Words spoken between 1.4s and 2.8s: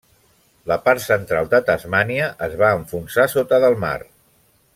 de Tasmània es va